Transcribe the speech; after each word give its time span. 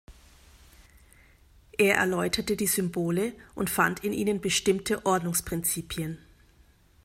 Er 1.77 1.97
erläuterte 1.97 2.55
die 2.57 2.65
Symbole 2.65 3.33
und 3.53 3.69
fand 3.69 4.03
in 4.03 4.13
ihnen 4.13 4.41
bestimmte 4.41 5.05
Ordnungsprinzipien. 5.05 6.17